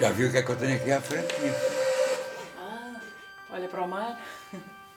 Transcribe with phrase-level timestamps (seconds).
[0.00, 1.34] Já viu o que é que eu tenho aqui à frente?
[2.56, 3.00] Ah,
[3.52, 4.20] olha para o mar.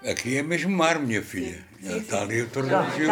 [0.07, 1.59] Aqui é mesmo mar, minha filha.
[1.81, 3.11] Já está ali o tornozelo.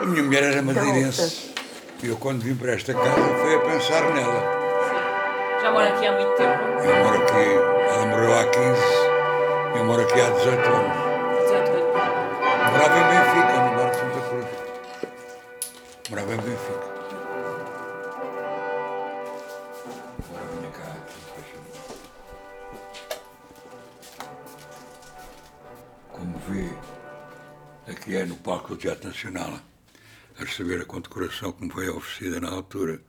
[0.00, 1.54] A minha mulher era madeirense.
[2.02, 4.40] E eu, quando vim para esta casa, fui a pensar nela.
[4.88, 5.62] Sim.
[5.62, 6.62] Já mora aqui há muito tempo.
[6.82, 7.48] Eu moro aqui,
[7.92, 10.96] ela morreu há 15, eu moro aqui há 18 anos.
[11.42, 11.92] 18 anos.
[12.72, 13.19] Morava em
[28.70, 29.60] Palco do Teatro Nacional,
[30.38, 33.00] a receber a condecoração me foi oferecida na altura.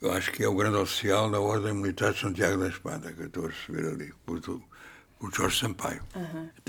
[0.00, 3.20] Eu acho que é o grande oficial da Ordem Militar de Santiago da Espada, que
[3.20, 4.40] eu estou a receber ali, por,
[5.18, 6.02] por Jorge Sampaio.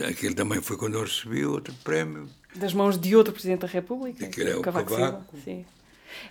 [0.08, 2.30] Aquele também foi quando eu recebi outro prémio.
[2.56, 4.26] Das mãos de outro Presidente da República.
[4.26, 5.38] Aquele é o Cavaco Cavaco.
[5.38, 5.44] Silva.
[5.44, 5.66] Sim.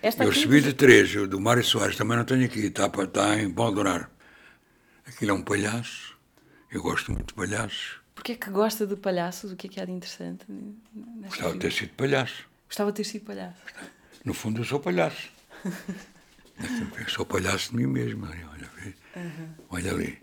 [0.01, 2.87] Esta Eu aqui, recebi de três, o do Mário Soares também não tenho aqui, está,
[2.87, 4.09] está em Baldonar.
[5.05, 6.17] Aquilo é um palhaço,
[6.71, 8.02] eu gosto muito de palhaços.
[8.15, 9.51] Porquê é que gosta de palhaços?
[9.51, 10.45] O que é que há de interessante?
[11.23, 12.47] Gostava de ter sido palhaço.
[12.67, 13.61] Gostava de ter sido palhaço.
[14.23, 15.29] No fundo, eu sou palhaço.
[16.55, 18.25] Eu sou palhaço de mim mesmo.
[18.25, 18.93] Olha, vê.
[19.69, 20.21] olha ali.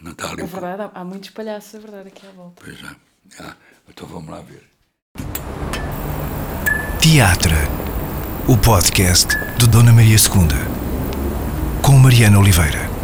[0.00, 0.42] Não está ali.
[0.42, 2.62] É verdade, há, há muitos palhaços, é verdade, aqui à volta.
[2.64, 2.96] Pois é.
[3.38, 3.54] Ah,
[3.88, 4.68] então vamos lá ver.
[7.00, 7.56] Teatra,
[8.48, 12.99] o podcast de Dona Maria II, com Mariana Oliveira.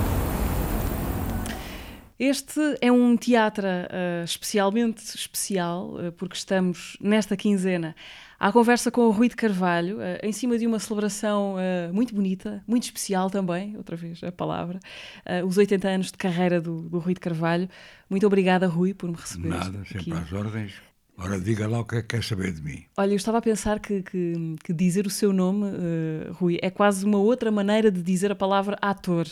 [2.19, 7.95] Este é um teatro ah, especialmente especial, ah, porque estamos nesta quinzena
[8.41, 11.57] à conversa com o Rui de Carvalho, ah, em cima de uma celebração
[11.93, 14.81] muito bonita, muito especial também, outra vez a palavra,
[15.47, 17.69] os 80 anos de carreira do, do Rui de Carvalho.
[18.09, 19.49] Muito obrigada, Rui, por me receber.
[19.49, 20.05] Nada, aqui.
[20.05, 20.73] sempre às ordens.
[21.19, 22.85] Ora, diga lá o que é que quer saber de mim.
[22.97, 26.69] Olha, eu estava a pensar que, que- que dizer o seu nome, eh, Rui, é
[26.71, 29.27] quase uma outra maneira de dizer a palavra ator.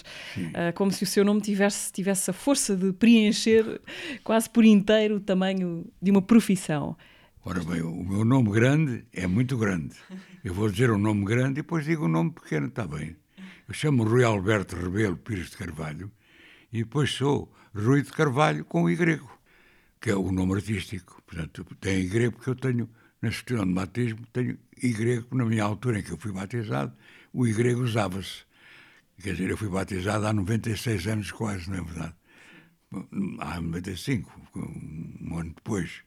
[0.54, 3.80] Eh, como se o seu nome tivesse, tivesse a força de preencher
[4.24, 6.96] quase por inteiro o tamanho de uma profissão.
[7.44, 9.94] Ora bem, o meu nome grande é muito grande.
[10.42, 13.14] Eu vou dizer um nome grande e depois digo um nome pequeno, está bem.
[13.68, 16.10] Eu chamo Rui Alberto Rebelo Pires de Carvalho
[16.72, 19.20] e depois sou Rui de Carvalho com Y,
[20.04, 21.22] que é o nome artístico.
[21.24, 22.90] Portanto, tem Y porque eu tenho,
[23.22, 26.92] na certidão de batismo, tenho Y, na minha altura em que eu fui batizado,
[27.32, 28.44] o Y usava-se.
[29.22, 32.14] Quer dizer, eu fui batizado há 96 anos quase, não é verdade?
[33.38, 36.02] Há 95, um ano depois,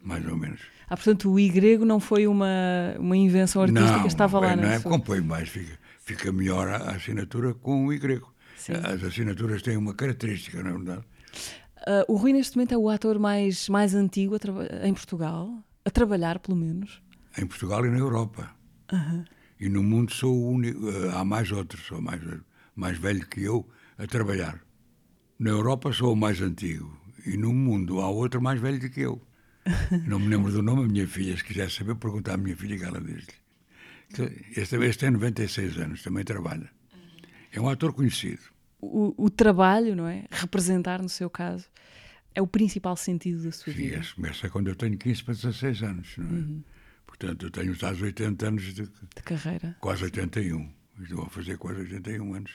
[0.00, 0.60] mais ou menos.
[0.88, 4.78] Ah, portanto, o Y não foi uma, uma invenção artística, estava lá não na é,
[4.78, 4.92] sua...
[4.92, 8.22] compõe mais, fica, fica melhor a, a assinatura com o Y.
[8.56, 8.74] Sim.
[8.74, 11.04] As assinaturas têm uma característica, não é verdade?
[11.86, 15.52] Ah, o Rui, neste momento, é o ator mais, mais antigo a em Portugal,
[15.84, 17.02] a trabalhar, pelo menos.
[17.38, 18.50] Em Portugal e na Europa.
[19.58, 22.20] E no mundo sou o único, eh, há mais outros, sou mais,
[22.74, 24.60] mais velho que eu a trabalhar.
[25.38, 29.00] Na Europa sou o mais antigo e no mundo há outro mais velho do que
[29.00, 29.20] eu.
[30.06, 32.76] Não me lembro do nome da minha filha, se quiser saber, perguntar à minha filha
[32.78, 33.34] que ela diz-lhe.
[34.56, 36.70] Este, este tem 96 anos, também trabalha.
[37.52, 38.42] É um ator conhecido.
[38.80, 40.24] O, o trabalho, não é?
[40.30, 41.66] Representar, no seu caso,
[42.34, 43.98] é o principal sentido da sua Sim, vida.
[43.98, 46.70] esse começa quando eu tenho 15 para 16 anos, não é?
[47.06, 49.76] Portanto, eu tenho quase 80 anos, de, De carreira.
[49.80, 50.70] quase 81.
[51.02, 52.52] Estou a fazer quase 81 anos.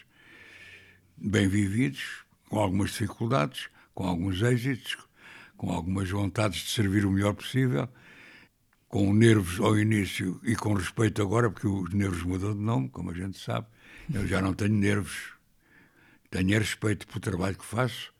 [1.18, 4.97] Bem vividos, com algumas dificuldades, com alguns êxitos,
[5.58, 7.88] com algumas vontades de servir o melhor possível,
[8.88, 13.12] com nervos ao início e com respeito agora, porque os nervos mudou de nome, como
[13.12, 13.68] a gente sabe.
[14.14, 15.34] Eu já não tenho nervos.
[16.35, 18.12] Tenho respeito pelo trabalho que faço,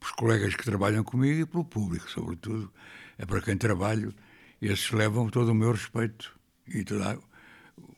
[0.00, 2.68] pelos colegas que trabalham comigo e pelo público, sobretudo.
[3.16, 4.12] É para quem trabalho.
[4.60, 6.36] Esses levam todo o meu respeito
[6.66, 7.16] e toda,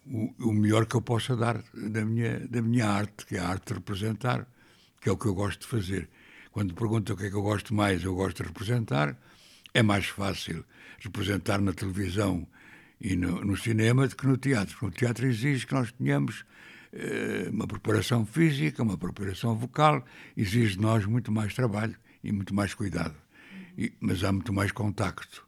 [0.05, 3.49] o, o melhor que eu possa dar da minha, da minha arte, que é a
[3.49, 4.47] arte de representar,
[5.01, 6.11] que é o que eu gosto de fazer.
[6.51, 9.19] Quando perguntam o que é que eu gosto mais, eu gosto de representar,
[9.73, 10.67] é mais fácil
[10.99, 12.47] representar na televisão
[13.01, 14.77] e no, no cinema do que no teatro.
[14.83, 16.45] No teatro exige que nós tenhamos
[17.53, 20.05] uma preparação física, uma preparação vocal,
[20.37, 23.15] exige de nós muito mais trabalho e muito mais cuidado.
[23.77, 25.47] E- mas há muito mais contacto.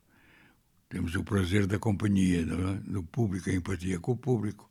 [0.88, 2.90] Temos o prazer da companhia, é?
[2.90, 4.70] do público, a empatia com o público.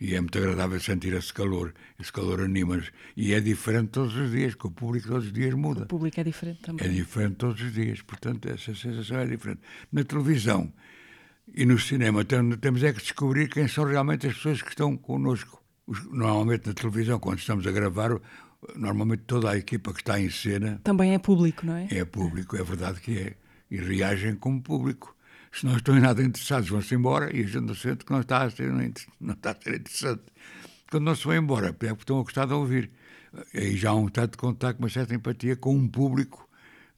[0.00, 1.72] E é muito agradável sentir esse calor.
[1.98, 2.90] Esse calor anima-nos.
[3.16, 5.84] E é diferente todos os dias, que o público todos os dias muda.
[5.84, 6.84] O público é diferente também.
[6.86, 9.60] É diferente todos os dias, portanto, essa sensação é diferente.
[9.92, 10.72] Na televisão
[11.54, 14.96] e no cinema tem- temos é que descobrir quem são realmente as pessoas que estão
[14.96, 15.61] connosco.
[15.86, 18.20] Normalmente na televisão, quando estamos a gravar,
[18.76, 21.88] normalmente toda a equipa que está em cena Também é público, não é?
[21.90, 23.34] é público, é verdade que é.
[23.70, 25.16] E reagem como público.
[25.50, 28.20] Se não estão em nada interessados, vão-se embora e a gente não sente que não
[28.20, 30.22] está a ser, não está a ser interessante.
[30.90, 32.90] quando não se vão embora, é porque estão a gostar de ouvir.
[33.54, 36.48] Aí já há um tanto de contato, uma certa empatia com um público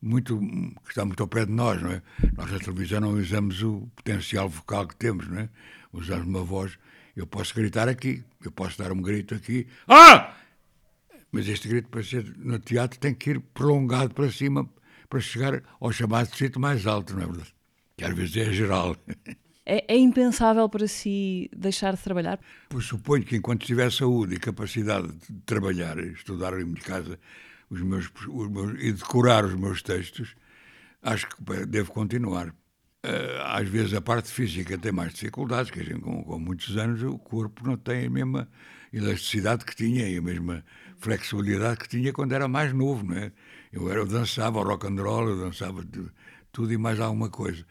[0.03, 2.03] muito, que está muito ao pé de nós, não é?
[2.37, 5.49] Nós na televisão não usamos o potencial vocal que temos, não é?
[5.93, 6.79] Usamos uma voz.
[7.17, 9.67] Eu posso gritar aqui, eu posso dar um grito aqui.
[9.87, 10.35] Ah!
[11.31, 14.69] Mas este grito, para ser no teatro, tem que ir prolongado para cima
[15.09, 17.55] para chegar ao chamado sítio mais alto, não é verdade?
[17.97, 18.97] Que às vezes é geral.
[19.67, 22.39] É, é, impensável para si deixar de trabalhar?
[22.69, 27.19] Pois suponho que enquanto tiver saúde e capacidade de trabalhar, estudar em casa
[27.71, 30.35] os meus, os meus, e decorar os meus textos,
[31.03, 32.55] acho que devo continuar.
[33.07, 37.19] Eh, às vezes a parte física tem mais dificuldades, que com, com muitos anos o
[37.19, 38.49] corpo não tem a mesma
[38.91, 40.65] elasticidade que tinha e a mesma
[40.97, 43.31] flexibilidade que tinha quando era mais novo, não é?
[43.71, 45.85] Eu, era, eu dançava rock and roll, eu dançava
[46.51, 47.67] tudo e mais alguma coisa.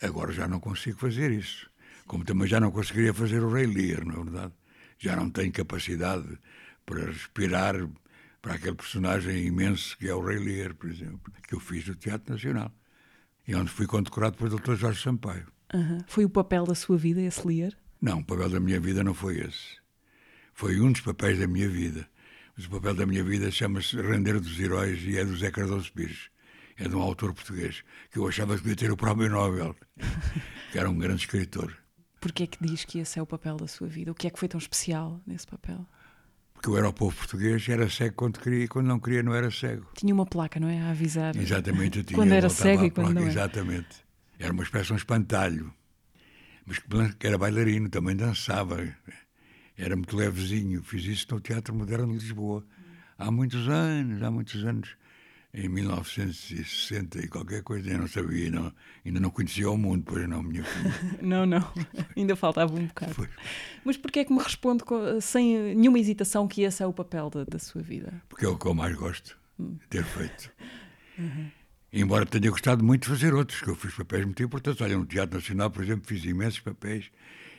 [0.00, 1.70] Agora já não consigo fazer isso.
[2.06, 4.54] Como também já não conseguiria fazer o Rei Lear, não é verdade?
[4.98, 6.26] Já não tenho capacidade
[6.86, 7.74] para respirar
[8.40, 11.94] para aquele personagem imenso que é o Rei Lear, por exemplo, que eu fiz no
[11.94, 12.72] Teatro Nacional.
[13.46, 14.74] E onde fui condecorado pelo Dr.
[14.74, 15.46] Jorge Sampaio.
[15.74, 15.98] Uhum.
[16.06, 17.72] Foi o papel da sua vida, esse Lear?
[18.00, 19.80] Não, o papel da minha vida não foi esse.
[20.52, 22.08] Foi um dos papéis da minha vida.
[22.56, 25.92] Mas o papel da minha vida chama-se Render dos Heróis e é do Zé Cardoso
[25.92, 26.30] Pires
[26.76, 29.76] é de um autor português que eu achava que devia ter o prémio Nobel,
[30.70, 31.76] que era um grande escritor.
[32.20, 34.12] Porquê é que diz que esse é o papel da sua vida?
[34.12, 35.86] O que é que foi tão especial nesse papel?
[36.62, 39.34] Porque eu era o povo português, era cego quando queria e quando não queria não
[39.34, 39.84] era cego.
[39.96, 40.80] Tinha uma placa, não é?
[40.80, 41.34] A avisar.
[41.36, 42.16] Exatamente, eu tinha.
[42.16, 43.30] Quando era cego e quando não era.
[43.32, 44.04] Exatamente.
[44.38, 45.74] Era uma espécie de um espantalho.
[46.64, 46.78] Mas
[47.18, 48.78] que era bailarino, também dançava.
[49.76, 50.84] Era muito levezinho.
[50.84, 52.64] Fiz isso no Teatro Moderno de Lisboa.
[53.18, 54.96] Há muitos anos, há muitos anos
[55.54, 58.72] em 1960 e qualquer coisa, eu não sabia, não,
[59.04, 60.94] ainda não conhecia o mundo, pois não, minha filha.
[61.20, 61.72] não, não,
[62.16, 63.14] ainda faltava um bocado.
[63.14, 63.28] Foi.
[63.84, 64.82] Mas porquê é que me responde
[65.20, 68.22] sem nenhuma hesitação que esse é o papel da, da sua vida?
[68.28, 70.50] Porque é o que eu mais gosto de ter feito.
[71.18, 71.50] Uhum.
[71.92, 74.80] Embora tenha gostado muito de fazer outros, que eu fiz papéis muito importantes.
[74.80, 77.10] Olha, no Teatro Nacional, por exemplo, fiz imensos papéis.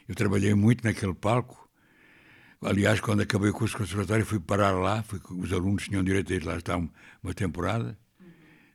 [0.10, 1.63] Eu trabalhei muito naquele palco
[2.66, 6.32] Aliás, quando acabei o curso de conservatório, fui parar lá, fui, os alunos tinham direito
[6.32, 7.98] a ir lá estar uma temporada.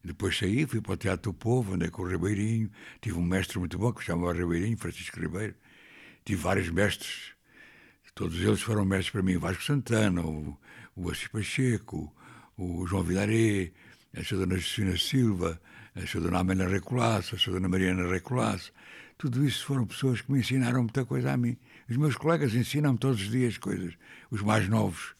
[0.04, 2.70] Depois saí, fui para o Teatro do Povo, andei com o Ribeirinho.
[3.00, 5.54] Tive um mestre muito bom que se chamava Ribeirinho, Francisco Ribeiro.
[6.22, 7.32] Tive vários mestres,
[8.14, 9.38] todos eles foram mestres para mim.
[9.38, 10.58] Vasco Santana, o,
[10.94, 12.14] o Assis Pacheco,
[12.58, 13.72] o João Vilaré,
[14.14, 14.34] a.
[14.34, 15.58] Dona Justina Silva,
[16.02, 16.20] a.
[16.20, 17.50] Dona Amélia Recolasso, a.
[17.50, 18.72] Dona Mariana Recolasso.
[19.16, 21.56] Tudo isso foram pessoas que me ensinaram muita coisa a mim.
[21.90, 23.94] Os meus colegas ensinam-me todos os dias coisas,
[24.30, 25.14] os mais novos.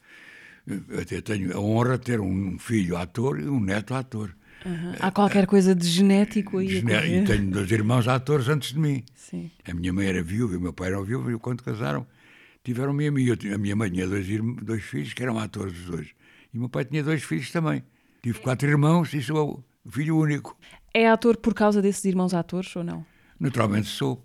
[0.67, 4.37] Eu até tenho a honra de ter um filho ator e um neto ator.
[4.65, 4.93] Uhum.
[5.01, 6.79] Há qualquer coisa de genético aí.
[6.79, 9.05] e tenho dois irmãos atores antes de mim.
[9.15, 9.51] Sim.
[9.65, 12.07] A minha mãe era viúva e o meu pai era viúvo e quando casaram
[12.63, 13.27] tiveram-me a mim.
[13.31, 14.27] a minha mãe tinha dois,
[14.63, 16.09] dois filhos que eram atores os dois.
[16.53, 17.83] E o meu pai tinha dois filhos também.
[18.23, 20.56] Tive quatro irmãos e sou filho único.
[20.93, 23.05] É ator por causa desses irmãos atores ou não?
[23.38, 24.25] Naturalmente sou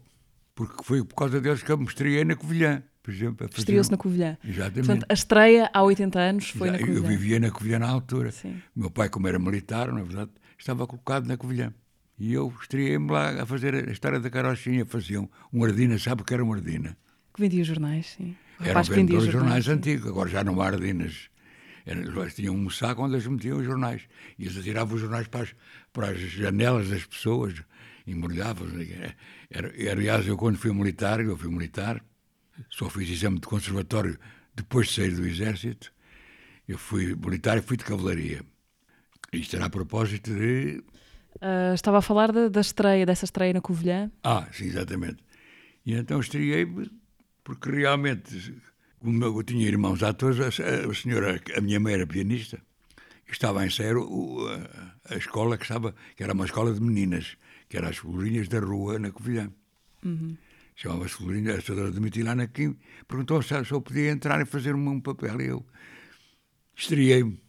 [0.55, 3.49] porque foi por causa deles que eu me estreiei na Covilhã, por exemplo.
[3.55, 4.37] Estreou-se na Covilhã.
[4.43, 4.85] Exatamente.
[4.85, 6.97] Portanto, a estreia há 80 anos foi Já, na Covilhã.
[6.97, 8.31] Eu vivia na Covilhã na altura.
[8.31, 8.61] Sim.
[8.75, 11.73] Meu pai, como era militar, na verdade, estava colocado na Covilhã.
[12.19, 14.85] E eu estreiei-me lá a fazer a história da carochinha.
[14.85, 16.95] Faziam um ardina, sabe o que era um ardina?
[17.33, 18.35] Que vendia jornais, sim.
[18.59, 21.29] Era um vendedor jornais, jornais antigos, agora já não há ardinas.
[21.85, 24.03] Era, tinham um saco onde eles metiam os jornais.
[24.37, 25.55] E eles atiravam os jornais para as,
[25.91, 27.61] para as janelas das pessoas
[28.07, 28.65] embrulhava.
[29.91, 32.03] Aliás, eu quando fui militar, eu fui militar,
[32.69, 34.17] só fiz exame de conservatório
[34.55, 35.91] depois de sair do exército.
[36.67, 38.41] Eu fui militar e fui de cavalaria.
[39.31, 40.83] Isto era a propósito de.
[41.35, 44.11] Uh, estava a falar de, da estreia, dessa estreia na Covilhã?
[44.23, 45.23] Ah, sim, exatamente.
[45.85, 46.89] E então estreiei-me,
[47.43, 48.53] porque realmente,
[49.03, 52.61] como eu tinha irmãos atores, a, a senhora, a minha mãe era pianista,
[53.29, 57.37] estava a ensaiar o, a, a, escola que estava, que era uma escola de meninas
[57.67, 59.51] que era as Florinhas da Rua, na Covilhã.
[60.05, 60.37] Uhum.
[60.75, 64.75] Chamava-se Florinha, a senhora de lá na Kim, perguntou se eu podia entrar e fazer
[64.75, 65.41] um, um papel.
[65.41, 65.65] E eu
[66.75, 67.41] estreiei-me.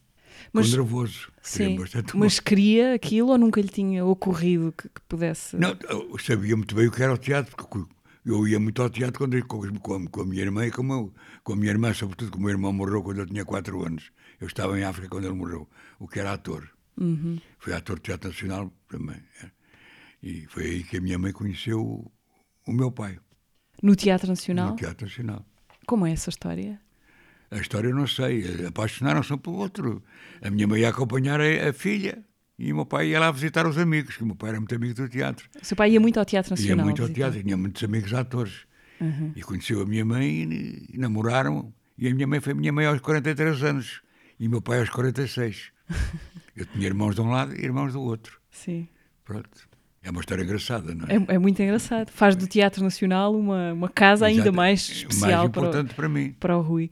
[0.53, 1.31] Mas, nervoso.
[1.43, 1.79] Sim,
[2.15, 5.57] mas queria aquilo ou nunca lhe tinha ocorrido que, que, pudesse.
[5.57, 7.85] Não, eu sabia muito bem o que era o teatro, porque
[8.25, 11.13] eu ia muito ao teatro quando, com, com, com a minha irmã e com, meu,
[11.43, 14.11] com a minha irmã, sobretudo porque o meu irmão morreu quando eu tinha 4 anos.
[14.41, 16.69] Eu estava em África quando ele morreu, o que era ator.
[16.97, 17.39] Uhum.
[17.59, 19.21] Foi ator de teatro nacional também.
[19.43, 19.51] É.
[20.23, 22.11] E foi aí que a minha mãe conheceu
[22.67, 23.19] o, meu pai.
[23.83, 24.71] No Teatro Nacional?
[24.71, 25.45] No Teatro Nacional.
[25.87, 26.81] Como é essa história?
[27.51, 28.67] A história eu não sei.
[28.67, 30.03] Apaixonaram-se um pelo outro.
[30.41, 32.25] A minha mãe ia acompanhar a, a, filha
[32.59, 34.75] e o meu pai ia lá visitar os amigos, que o meu pai era muito
[34.75, 35.49] amigo do teatro.
[35.61, 36.79] O seu pai ia muito ao Teatro Nacional?
[36.79, 38.67] Ia muito ao teatro, tinha muitos amigos atores.
[39.01, 39.33] Uhum.
[39.35, 42.73] E conheceu a minha mãe e, e namoraram E a minha mãe foi a minha
[42.73, 44.01] mãe aos 43 anos
[44.39, 45.73] e meu pai aos 46.
[46.57, 48.41] Eu tinha irmãos de um lado e irmãos do outro.
[48.51, 48.89] Sim.
[49.25, 49.69] Pronto.
[50.05, 51.15] É uma história engraçada, não é?
[51.15, 52.11] É, é muito engraçado.
[52.11, 54.57] Faz do Teatro Nacional uma, uma casa ainda Exato.
[54.57, 56.37] mais especial mais para, o, importante para, mim.
[56.39, 56.91] para o Rui.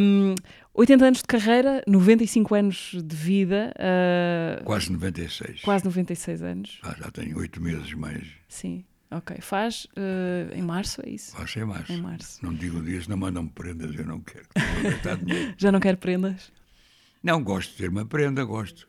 [0.00, 0.34] Um,
[0.74, 3.72] 80 anos de carreira, 95 anos de vida.
[3.78, 5.60] uh, Quase 96.
[5.62, 6.78] Quase 96 anos.
[6.82, 8.26] Ah, já tenho oito meses mais.
[8.48, 9.36] Sim, ok.
[9.40, 11.36] Faz uh, em março, é isso?
[11.36, 11.92] Vai ser março.
[11.92, 12.44] Em março.
[12.44, 14.46] Não digo dias, não mandam-me prendas, eu não quero.
[15.56, 16.52] Já não quero prendas?
[17.22, 18.88] Não, gosto de ter uma prenda, gosto.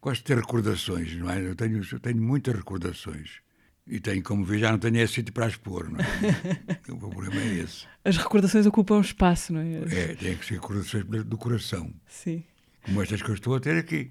[0.00, 1.40] Gosto de ter recordações, não é?
[1.46, 3.40] Eu tenho, eu tenho muitas recordações.
[3.88, 6.04] E tenho, como vê, já não tenho esse sítio para expor, não é?
[6.90, 7.86] o problema é esse.
[8.04, 9.74] As recordações ocupam espaço, não é?
[9.90, 11.92] É, tem que ser recordações do coração.
[12.08, 12.42] Sim.
[12.84, 14.10] Como estas que eu estou a ter aqui.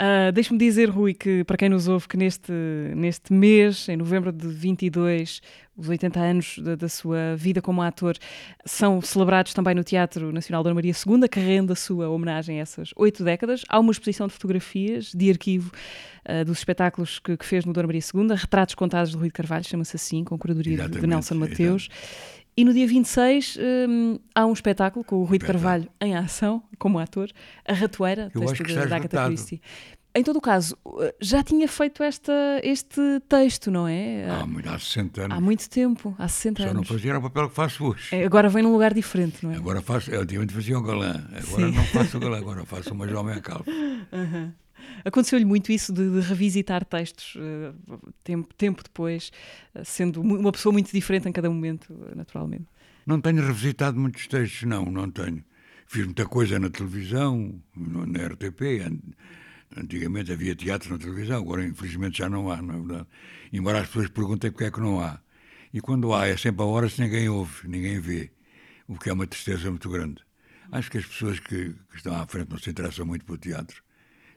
[0.00, 2.52] Uh, Deixe-me dizer, Rui, que para quem nos ouve, que neste,
[2.94, 5.42] neste mês, em novembro de 22,
[5.76, 8.16] os 80 anos da, da sua vida como ator
[8.64, 12.62] são celebrados também no Teatro Nacional Dona Maria II, que rende a sua homenagem a
[12.62, 13.64] essas oito décadas.
[13.68, 15.72] Há uma exposição de fotografias de arquivo
[16.28, 19.34] uh, dos espetáculos que, que, fez no Dona Maria II, Retratos Contados de Rui de
[19.34, 21.88] Carvalho, chama-se assim, com curadoria de, de Nelson Mateus.
[21.90, 22.38] Exatamente.
[22.58, 23.56] E no dia 26
[23.88, 27.30] um, há um espetáculo com o Rui de Carvalho em ação, como ator,
[27.64, 29.62] A Ratoeira, Eu texto da Agatha Christie.
[30.12, 30.76] Em todo o caso,
[31.20, 32.32] já tinha feito esta,
[32.64, 34.26] este texto, não é?
[34.28, 35.38] Há, há 60 anos.
[35.38, 36.88] Há muito tempo, há 60 Só anos.
[36.88, 38.08] não fazia o papel que faço hoje.
[38.10, 39.56] É, agora vem num lugar diferente, não é?
[39.56, 41.76] Agora faço, eu antigamente fazia o galã, agora Sim.
[41.76, 43.66] não faço o galã, agora faço uma jovem a calvo.
[43.70, 44.52] Uhum.
[45.04, 49.30] Aconteceu-lhe muito isso de, de revisitar textos uh, tempo, tempo depois,
[49.74, 52.66] uh, sendo uma pessoa muito diferente em cada momento, uh, naturalmente.
[53.06, 55.42] Não tenho revisitado muitos textos, não, não tenho.
[55.86, 58.82] Fiz muita coisa na televisão, na RTP.
[59.74, 63.06] Antigamente havia teatro na televisão, agora infelizmente já não há, na verdade.
[63.52, 65.18] Embora as pessoas perguntem porque é que não há.
[65.72, 68.30] E quando há, é sempre a horas que ninguém ouve, ninguém vê,
[68.86, 70.22] o que é uma tristeza muito grande.
[70.70, 73.82] Acho que as pessoas que, que estão à frente não se interessam muito pelo teatro.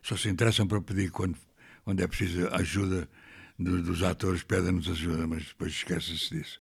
[0.01, 1.37] Só se interessam para pedir quando,
[1.83, 3.07] quando é preciso ajuda
[3.57, 6.61] do, dos atores, pedem-nos ajuda, mas depois esquecem-se disso.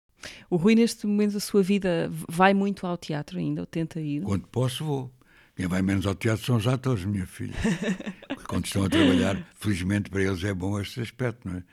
[0.49, 4.21] O Rui, neste momento da sua vida, vai muito ao teatro ainda, ou tenta ir?
[4.21, 5.13] Quando posso, vou.
[5.55, 7.55] Quem vai menos ao teatro são os atores, minha filha.
[8.47, 11.63] Quando estão a trabalhar, felizmente para eles é bom este aspecto, não é?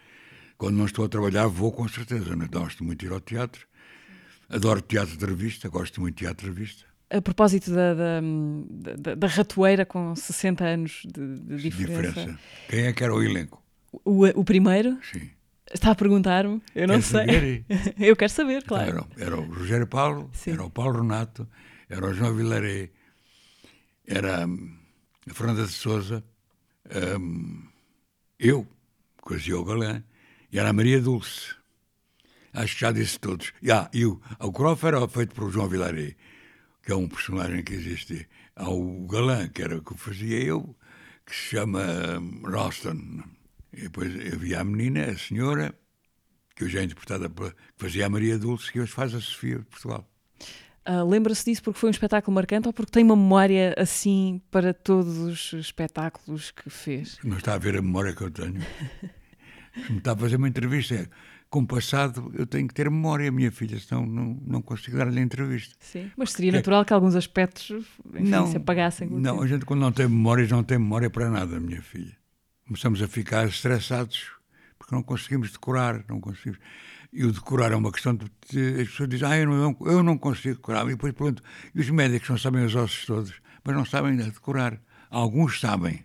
[0.56, 2.36] Quando não estou a trabalhar, vou com certeza.
[2.36, 3.66] Não gosto muito de ir ao teatro.
[4.48, 6.84] Adoro teatro de revista, gosto muito de teatro de revista.
[7.12, 8.20] A propósito da, da,
[8.98, 12.08] da, da ratoeira com 60 anos de, de diferença.
[12.08, 12.38] diferença.
[12.68, 13.62] Quem é que era o elenco?
[14.04, 14.98] O, o primeiro?
[15.12, 15.30] Sim.
[15.72, 16.62] Está a perguntar-me?
[16.74, 17.20] Eu não Quer sei.
[17.20, 17.64] Saber?
[17.98, 19.06] Eu quero saber, claro.
[19.16, 20.52] Era, era, o Rogério Paulo, Sim.
[20.52, 21.48] era o Paulo Renato,
[21.88, 22.90] era o João Vilaré,
[24.06, 24.76] era hum,
[25.30, 26.24] a Fernanda de Souza,
[27.18, 27.62] um,
[28.38, 28.66] eu,
[29.22, 30.02] que fazia o galã,
[30.50, 31.54] e era a Maria Dulce.
[32.52, 33.52] Acho que já disse todos.
[33.70, 36.16] Ah, e o, o Croft era feito por João Vilaré,
[36.82, 38.28] que é um personagem que existe.
[38.56, 40.76] Há o galã, que era o que fazia eu,
[41.24, 41.80] que se chama
[42.18, 43.22] um, Ralston.
[43.72, 45.74] E depois havia a menina, a senhora,
[46.54, 49.58] que hoje é interpretada pela, que fazia a Maria Dulce, que hoje faz a Sofia
[49.58, 50.08] de Portugal.
[50.86, 54.74] Uh, Lembra-se disso porque foi um espetáculo marcante ou porque tem uma memória assim para
[54.74, 57.18] todos os espetáculos que fez?
[57.22, 58.60] Não está a ver a memória que eu tenho.
[59.86, 61.08] Se me está a fazer uma entrevista,
[61.52, 65.20] com o passado eu tenho que ter memória, minha filha, senão não, não consigo dar-lhe
[65.20, 65.76] a entrevista.
[65.80, 67.70] Sim, mas seria natural que alguns aspectos
[68.14, 69.06] enfim, não, se apagassem.
[69.10, 72.16] Não, a gente quando não tem memórias não tem memória para nada, minha filha.
[72.66, 74.30] Começamos a ficar estressados
[74.78, 76.58] porque não conseguimos decorar, não conseguimos.
[77.12, 80.02] E o decorar é uma questão de, de as pessoas dizem, ah, eu não, eu
[80.02, 80.86] não consigo decorar.
[80.86, 81.42] E depois pronto,
[81.74, 84.80] e os médicos não sabem os ossos todos, mas não sabem ainda decorar.
[85.10, 86.02] Alguns sabem,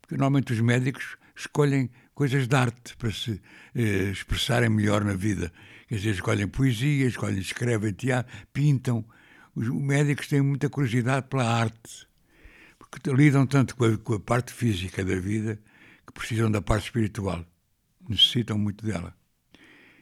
[0.00, 1.88] porque normalmente os médicos escolhem
[2.18, 3.40] coisas de arte para se
[3.76, 5.52] eh, expressarem melhor na vida.
[5.86, 9.04] Quer dizer, escolhem poesia, escolhem, escrevem teatro, pintam.
[9.54, 12.08] Os médicos têm muita curiosidade pela arte,
[12.76, 15.60] porque lidam tanto com a, com a parte física da vida
[16.04, 17.46] que precisam da parte espiritual.
[18.08, 19.14] Necessitam muito dela.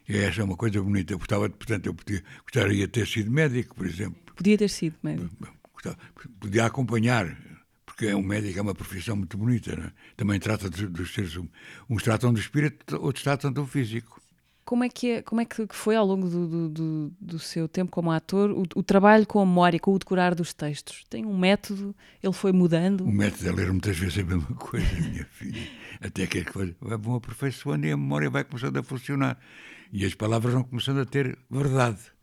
[0.08, 1.12] E essa é uma coisa bonita.
[1.12, 4.34] Eu gostava, portanto, eu podia, gostaria de ter sido médico, por exemplo.
[4.34, 5.54] Podia ter sido médico.
[6.40, 7.36] Podia acompanhar,
[7.96, 9.72] porque um médico é uma profissão muito bonita.
[9.72, 9.90] É?
[10.18, 11.34] Também trata dos seres
[11.88, 14.20] Uns tratam do espírito, outros tratam do físico.
[14.66, 17.68] Como é que, é, como é que foi ao longo do, do, do, do seu
[17.68, 21.04] tempo como ator o, o, trabalho com a memória, com o decorar dos textos?
[21.08, 21.94] Tem um método?
[22.22, 23.04] Ele foi mudando?
[23.04, 25.62] O método é ler muitas vezes a mesma coisa, minha filha.
[26.00, 29.38] Até que as coisas vão aperfeiçoando e a memória vai começando a funcionar.
[29.90, 32.15] E as palavras vão começando a ter verdade.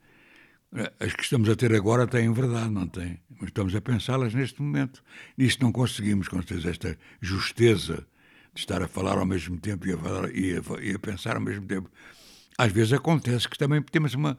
[0.99, 3.19] As que estamos a ter agora têm verdade, não têm?
[3.29, 5.03] Mas estamos a pensá-las neste momento.
[5.37, 8.07] Nisso não conseguimos, com certeza, esta justeza
[8.55, 11.35] de estar a falar ao mesmo tempo e a, falar, e a, e a pensar
[11.35, 11.91] ao mesmo tempo.
[12.57, 14.35] Às vezes acontece que também temos uma,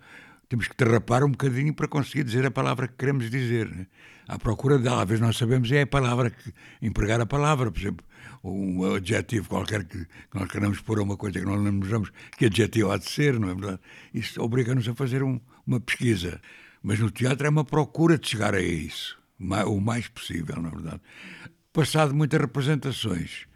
[0.48, 3.68] temos que derrapar um bocadinho para conseguir dizer a palavra que queremos dizer.
[3.68, 3.86] Né?
[4.26, 7.78] À procura dela, às vezes nós sabemos é a palavra, que, empregar a palavra, por
[7.78, 8.04] exemplo,
[8.42, 12.10] um adjetivo qualquer que, que nós queremos pôr a uma coisa que nós não lembramos
[12.36, 13.80] que adjetivo há de ser, não é verdade?
[14.12, 16.40] Isso obriga-nos a fazer um, uma pesquisa.
[16.82, 21.00] Mas no teatro é uma procura de chegar a isso, o mais possível, na verdade.
[21.72, 23.46] Passado muitas representações,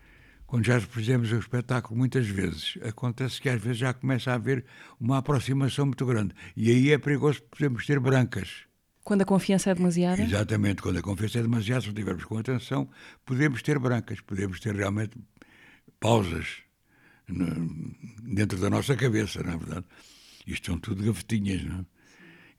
[0.47, 4.65] quando já fizemos o espetáculo muitas vezes, acontece que às vezes já começa a haver
[4.99, 6.35] uma aproximação muito grande.
[6.57, 8.67] E aí é perigoso podemos ter brancas.
[9.05, 10.23] Quando a confiança é demasiada?
[10.23, 12.88] Exatamente, quando a confiança é demasiada, se não tivermos com atenção,
[13.25, 15.19] podemos ter brancas, podemos ter realmente
[16.00, 16.62] pausas
[17.29, 17.47] no,
[18.23, 19.87] dentro da nossa cabeça, na é verdade.
[20.47, 21.98] Isto são tudo gavetinhas, não é?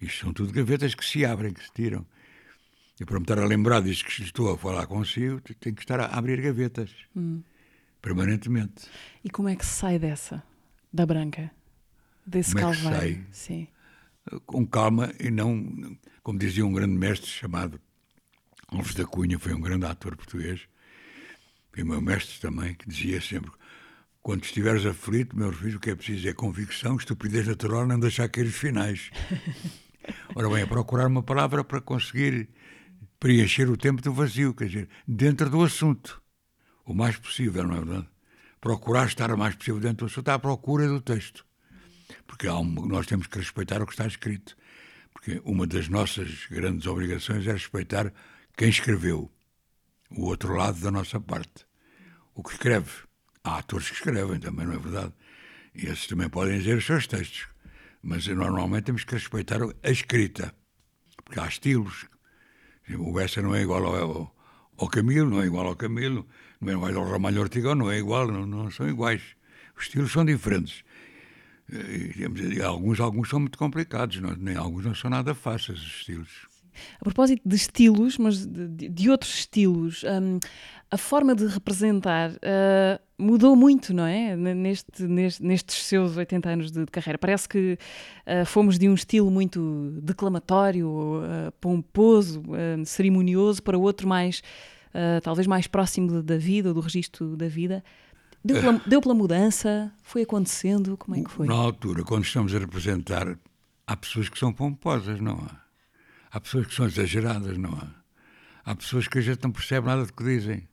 [0.01, 2.05] Isto são tudo gavetas que se abrem, que se tiram.
[2.99, 5.99] E para me estar a lembrar disto que estou a falar consigo, tenho que estar
[5.99, 6.91] a abrir gavetas.
[7.15, 7.41] Hum
[8.01, 8.87] permanentemente.
[9.23, 10.43] E como é que se sai dessa,
[10.91, 11.51] da branca,
[12.25, 12.97] desse como calvário?
[12.97, 13.27] É que sai?
[13.31, 13.67] Sim.
[14.45, 17.79] Com calma e não, como dizia um grande mestre chamado
[18.67, 20.67] Alves da Cunha, foi um grande ator português,
[21.71, 23.51] foi meu mestre também, que dizia sempre:
[24.21, 28.29] quando estiveres aflito, meu filho, o que é preciso é convicção, estupidez natural, não deixar
[28.29, 29.09] cair os finais.
[30.35, 32.49] Ora bem, é procurar uma palavra para conseguir
[33.19, 36.21] preencher o tempo do vazio, quer dizer, dentro do assunto
[36.89, 38.09] o mais possível, não é verdade?
[38.59, 41.45] Procurar estar o mais possível dentro do assunto à procura do texto.
[42.25, 44.57] Porque nós temos que respeitar o que está escrito.
[45.13, 48.11] Porque uma das nossas grandes obrigações é respeitar
[48.57, 49.31] quem escreveu,
[50.09, 51.65] o outro lado da nossa parte.
[52.33, 52.89] O que escreve.
[53.43, 55.13] Há atores que escrevem também, não é verdade?
[55.75, 57.48] E esses também podem dizer os seus textos.
[58.01, 60.53] Mas normalmente temos que respeitar a escrita.
[61.23, 62.05] Porque há estilos.
[62.97, 64.35] O Bessa não é igual ao,
[64.77, 66.27] ao Camilo, não é igual ao Camilo
[66.59, 69.21] não é igual ao Ramalho Ortigão, não é igual, não, não são iguais.
[69.77, 70.83] Os estilos são diferentes.
[71.71, 75.87] E, e alguns, alguns são muito complicados, não, nem alguns não são nada fáceis, os
[75.87, 76.49] estilos.
[76.99, 80.39] A propósito de estilos, mas de, de outros estilos, um,
[80.91, 84.35] a forma de representar uh, mudou muito, não é?
[84.35, 87.17] Neste, neste, nestes seus 80 anos de, de carreira.
[87.17, 87.77] Parece que
[88.25, 92.41] uh, fomos de um estilo muito declamatório, uh, pomposo,
[92.85, 94.41] cerimonioso, para outro mais
[95.21, 97.83] talvez mais próximo da vida, do registro da vida.
[98.43, 99.93] Deu pela, deu pela mudança?
[100.01, 100.97] Foi acontecendo?
[100.97, 101.45] Como é que foi?
[101.45, 103.37] Na altura, quando estamos a representar,
[103.85, 105.61] há pessoas que são pomposas, não há?
[106.31, 107.87] Há pessoas que são exageradas, não há?
[108.65, 110.67] Há pessoas que a gente não percebe nada do que dizem.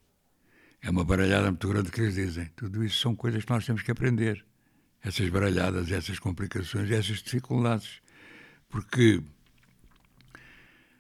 [0.87, 2.49] É uma baralhada muito grande que eles dizem.
[2.55, 4.47] Tudo isso são coisas que nós temos que aprender.
[5.03, 8.01] Essas baralhadas, essas complicações, essas dificuldades.
[8.69, 9.21] Porque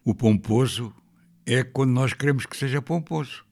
[0.04, 0.92] o pomposo
[1.46, 3.46] é quando nós queremos que seja pomposo.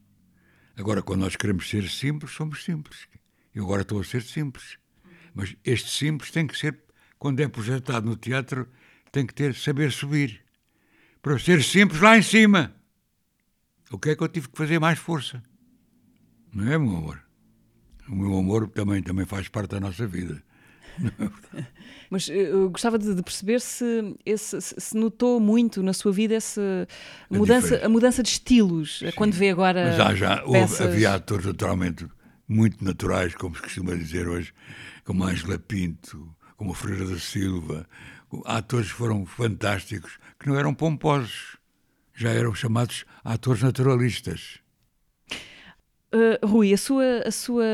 [0.77, 3.07] Agora, quando nós queremos ser simples, somos simples.
[3.55, 4.77] Eu agora estou a ser simples.
[5.33, 6.81] Mas este simples tem que ser,
[7.17, 8.69] quando é projetado no teatro,
[9.13, 10.43] tem que ter saber subir.
[11.23, 12.75] Para ser simples lá em cima.
[13.89, 15.41] O que é que eu tive que fazer mais força?
[16.55, 17.21] Não é, meu amor?
[18.09, 20.43] O meu amor também, também faz parte da nossa vida.
[22.11, 26.87] Mas eh, eu gostava de, perceber se, esse, se notou muito na sua vida essa
[27.31, 29.11] mudança, a mudança de estilos, Sim.
[29.17, 29.85] quando vê agora.
[29.87, 32.07] Mas há, já houve, havia atores naturalmente
[32.47, 34.53] muito naturais, como se costuma dizer hoje,
[35.05, 37.87] como Ângela Pinto, como Ferreira da Silva.
[38.45, 41.57] Atores que foram fantásticos, que não eram pomposos,
[42.15, 44.64] já eram chamados atores naturalistas.
[46.15, 47.65] Uh, Rui, a sua, a, sua,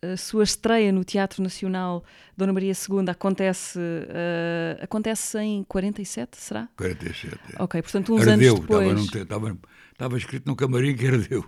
[0.00, 2.02] a sua estreia no Teatro Nacional
[2.34, 6.70] Dona Maria II acontece, uh, acontece em 47, será?
[6.74, 7.36] 47.
[7.52, 7.62] É.
[7.62, 9.04] Ok, portanto, uns ardeu, anos depois.
[9.04, 9.58] Estava, estava,
[9.92, 11.44] estava, escrito no camarim que ardeu.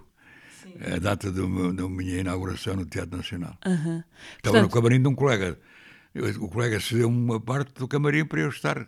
[0.63, 0.75] Sim.
[0.95, 3.57] A data do, da minha inauguração no Teatro Nacional.
[3.65, 3.77] Uh -huh.
[3.79, 4.05] Estava
[4.43, 5.59] portanto, no camarim de um colega.
[6.41, 8.87] O colega cedeu uma parte do camarim para eu estar,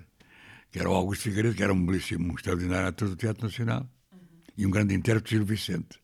[0.71, 3.81] que era o Augusto Figueiredo, que era um belíssimo, um extraordinário ator do Teatro Nacional,
[3.83, 4.19] -huh.
[4.59, 6.00] e um grande intérprete, Gil Vicente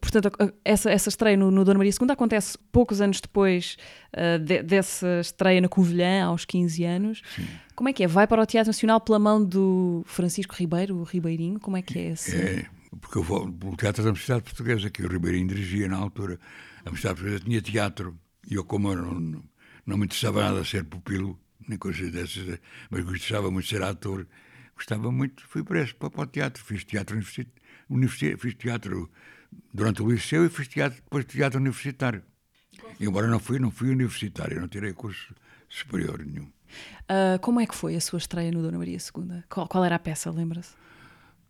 [0.00, 0.30] portanto,
[0.64, 3.76] essa, essa estreia no, no Dona Maria II acontece poucos anos depois
[4.14, 7.22] uh, de, dessa estreia na Covilhã, aos 15 anos.
[7.34, 7.46] Sim.
[7.74, 8.06] Como é que é?
[8.06, 11.58] Vai para o Teatro Nacional pela mão do Francisco Ribeiro, o Ribeirinho?
[11.58, 12.36] Como é que é esse?
[12.36, 12.66] É,
[13.00, 16.38] porque eu vou pelo Teatro da Universidade Portuguesa, que o Ribeirinho dirigia na altura.
[16.78, 18.18] A Universidade Portuguesa tinha teatro,
[18.50, 19.42] e eu, como eu não,
[19.86, 22.58] não me interessava nada ser pupilo, nem coisas dessas,
[22.90, 24.26] mas gostava muito de ser ator,
[24.74, 27.18] gostava muito, fui para, esse, para, para o teatro, fiz teatro
[27.88, 29.10] universitário, fiz teatro
[29.72, 32.22] durante o liceu e fiz teatro, depois teatro universitário.
[33.00, 35.34] Embora não fui, não fui universitário, não tirei curso
[35.68, 36.44] superior nenhum.
[36.44, 39.42] Uh, como é que foi a sua estreia no Dona Maria II?
[39.48, 40.74] Qual, qual era a peça, lembra-se?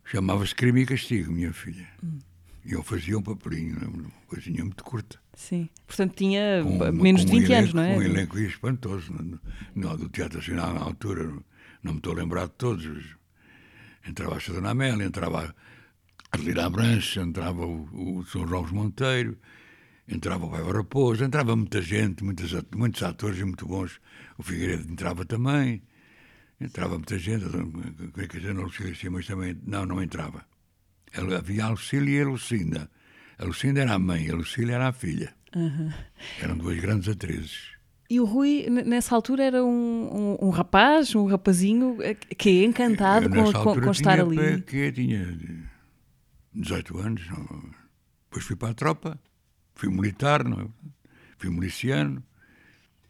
[0.03, 1.87] Chamava-se Crime e Castigo, minha filha.
[2.03, 2.19] Hum.
[2.63, 5.19] E eu fazia um papelinho, uma coisinha muito curta.
[5.33, 7.97] Sim, portanto tinha com, menos de 20 um anos, não é?
[7.97, 9.39] Um elenco espantoso no,
[9.73, 11.23] no, do Teatro Nacional na altura,
[11.81, 13.17] não me estou a lembrar de todos.
[14.07, 15.55] Entrava a Dona Amélia, entrava
[16.31, 19.37] a Lira Abranche, entrava o, o São João Monteiro,
[20.07, 23.99] entrava o Baiva Raposo, entrava muita gente, muitos, muitos atores muito bons.
[24.37, 25.81] O Figueiredo entrava também,
[26.59, 30.45] entrava muita gente, é que a Lucília mas também, não, não entrava.
[31.37, 32.89] Havia a Lucília e a Lucinda.
[33.37, 35.33] A Lucinda era a mãe, a Lucília era a filha.
[35.53, 35.91] Uhum.
[36.41, 37.71] Eram duas grandes atrizes.
[38.09, 42.65] E o Rui, nessa altura, era um, um, um rapaz, um rapazinho, eh, que é
[42.65, 44.61] encantado com, com, com estar ali.
[44.63, 45.37] Que tinha
[46.53, 47.21] 18 anos.
[48.25, 49.19] Depois fui para a tropa,
[49.75, 50.67] fui militar, não, é?
[51.37, 52.23] fui miliciano.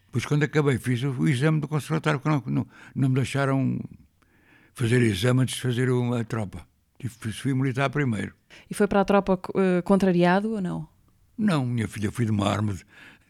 [0.05, 3.79] Depois, quando acabei, fiz o, exame do conservatório, porque não, não, não, me deixaram
[4.73, 6.65] fazer exame antes de fazer uma tropa.
[7.09, 8.33] Fui militar primeiro.
[8.69, 10.87] E foi para a tropa uh, contrariado ou não?
[11.37, 12.77] Não, minha filha, fui de uma arma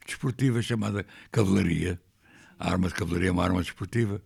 [0.05, 2.01] desportiva chamada cavalaria.
[2.59, 4.21] A arma de cavalaria é uma arma desportiva.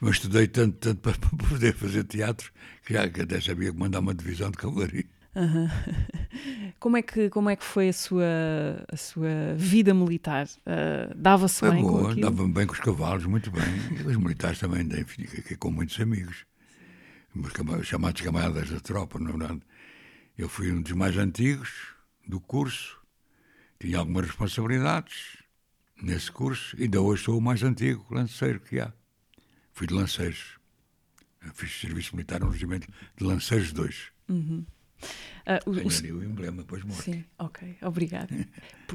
[0.00, 1.14] Mas estudei tanto, tanto para
[1.48, 2.52] poder fazer teatro
[2.84, 5.04] que já que até sabia comandar uma divisão de cavalaria.
[5.34, 5.68] Uhum.
[6.80, 8.24] Como, é que, como é que foi a sua,
[8.90, 10.46] a sua vida militar?
[10.46, 12.20] Uh, Dava-se bem boa, com aquilo?
[12.22, 14.06] Dava-me bem com os cavalos, muito bem.
[14.06, 16.46] Os militares também, fiquei com muitos amigos.
[17.82, 19.60] Chamados camaradas da tropa, na verdade.
[20.38, 21.94] Eu fui um dos mais antigos
[22.26, 22.98] do curso,
[23.78, 25.36] tinha algumas responsabilidades
[26.02, 28.90] nesse curso, e ainda hoje sou o mais antigo lanceiro que há.
[29.80, 30.58] Fui de lanceiros.
[31.42, 34.12] Eu fiz serviço militar no regimento de lanceiros 2.
[34.28, 34.66] Uhum.
[35.00, 37.02] Uh, o, o, o emblema, depois morto.
[37.02, 38.28] Sim, ok, obrigado.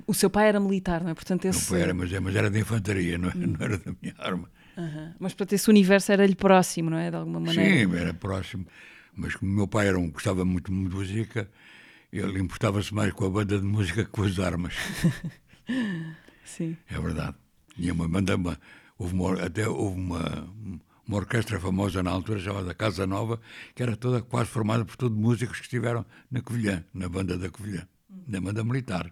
[0.05, 1.15] o seu pai era militar, não é?
[1.15, 1.73] Portanto, esse...
[1.73, 3.47] Não era, mas, é, mas era de infantaria, não, uhum.
[3.47, 4.47] não era da minha arma.
[4.77, 5.13] Uhum.
[5.17, 7.09] Mas, portanto, esse universo era-lhe próximo, não é?
[7.09, 7.87] De alguma maneira.
[7.87, 8.67] Sim, era próximo.
[9.15, 11.49] Mas como meu pai era um, gostava muito de música,
[12.13, 14.75] ele importava-se mais com a banda de música que com as armas.
[16.45, 16.77] Sim.
[16.87, 17.35] É verdade.
[17.75, 18.59] Tinha uma banda, uma,
[18.97, 20.47] houve uma, até houve uma,
[21.07, 23.39] uma orquestra famosa na altura, chamada Casa Nova,
[23.73, 27.49] que era toda quase formada por todos músicos que estiveram na Covilhã, na banda da
[27.49, 27.87] Covilhã,
[28.27, 29.11] na banda militar.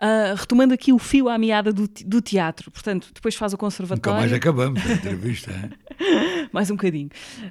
[0.00, 4.16] Uh, retomando aqui o fio à meada do, do, teatro, portanto, depois faz o conservatório.
[4.16, 5.52] Nunca mais acabamos a entrevista.
[6.52, 7.10] mais um bocadinho.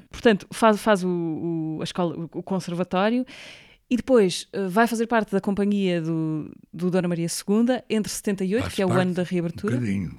[0.10, 3.24] Portanto, faz, faz o, o, a escola, o conservatório
[3.90, 8.64] e depois uh, vai fazer parte da companhia do, do Dona Maria II entre 78,
[8.64, 9.76] Faço que é o ano da reabertura.
[9.76, 10.16] Um bocadinho.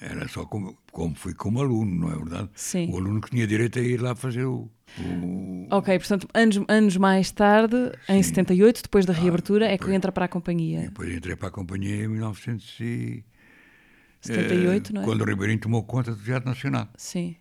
[0.00, 2.48] Era só como, como fui como aluno, não é verdade?
[2.54, 2.90] Sim.
[2.90, 4.70] O aluno que tinha direito a ir lá fazer o.
[4.98, 5.66] o...
[5.70, 8.14] Ok, portanto, anos, anos mais tarde, Sim.
[8.14, 10.80] em 78, depois da ah, reabertura, depois, é que entra para a companhia.
[10.82, 15.04] Depois entrei para a companhia em 1978, eh, não é?
[15.04, 16.88] Quando o Ribeirinho tomou conta do Teatro Nacional.
[16.96, 17.36] Sim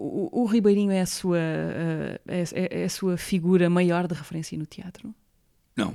[0.00, 4.56] o, o Ribeirinho é a, sua, uh, é, é, a sua figura maior de referência
[4.56, 5.14] no teatro?
[5.76, 5.94] Não,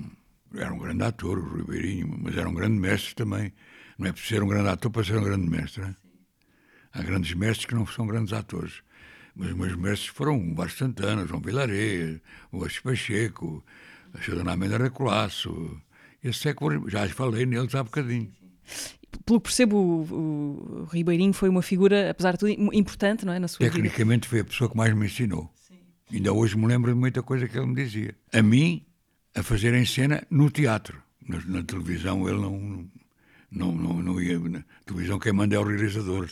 [0.54, 3.52] era um grande ator, o Ribeirinho, mas era um grande mestre também.
[3.98, 5.82] Não é preciso ser um grande ator para ser um grande mestre.
[5.82, 5.96] Né?
[6.94, 8.84] Há grandes mestres que não são grandes atores.
[9.36, 13.66] Mas os meus mestres foram Vasco Santana, João Vilaré, o Assis Pacheco,
[14.14, 15.82] a Xadana Amélia Recolasso.
[16.24, 18.32] Esse é que já falei neles há bocadinho
[19.26, 23.40] pelo que percebo, o, o, Ribeirinho foi uma figura, apesar de tudo, importante não é,
[23.40, 24.30] na sua Tecnicamente vida.
[24.30, 25.52] foi a pessoa que mais me ensinou.
[25.56, 25.80] Sim.
[26.14, 28.16] Ainda hoje me lembro de muita coisa que ele me dizia.
[28.32, 28.86] A mim,
[29.34, 31.02] a fazer em cena no teatro.
[31.28, 32.88] Na, na televisão ele não,
[33.52, 34.38] não, não, não ia.
[34.38, 36.30] Na televisão quem manda é o realizador.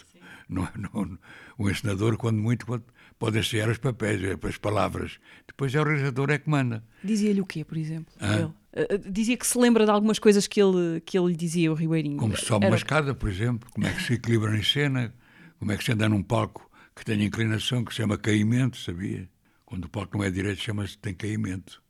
[0.47, 1.17] Não, não,
[1.57, 2.83] o ensinador, quando muito, pode,
[3.23, 5.17] pode ensinar os papéis, as palavras.
[5.47, 6.83] Depois é o realizador é que manda.
[7.01, 8.13] Dizia-lhe o quê, por exemplo?
[8.21, 12.17] Uh, dizia que se lembra de algumas coisas que ele, que ele dizia, o Ribeirinho.
[12.17, 12.73] Como se sobe Era...
[12.73, 15.15] uma escada, por exemplo, como é que se equilibra em cena,
[15.57, 19.29] como é que se anda num palco que tem inclinação, que se chama caimento, sabia?
[19.65, 21.81] Quando o palco não é direito, chama-se tem caimento.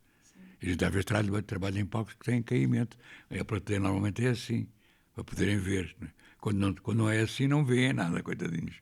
[0.62, 2.96] E às vezes trabalha, trabalha em palcos que têm caimento.
[3.28, 4.68] A plateia normalmente é assim,
[5.12, 5.96] para poderem ver.
[6.00, 6.10] Né?
[6.38, 8.76] Quando, não, quando não é assim, não veem nada, coitadinhos.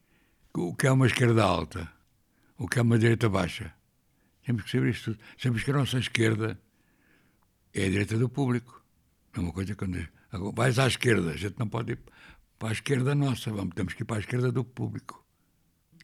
[0.52, 2.01] O que é uma esquerda alta?
[2.62, 3.74] O que é uma direita baixa?
[4.46, 5.24] Temos que saber isto tudo.
[5.36, 6.60] Sabemos que a nossa esquerda
[7.74, 8.84] é a direita do público.
[9.34, 9.98] É uma coisa quando
[10.54, 11.98] vais à esquerda, a gente não pode ir
[12.60, 15.26] para a esquerda nossa, vamos, temos que ir para a esquerda do público,